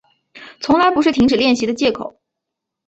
[0.61, 2.19] 从来都不是停止练习的借口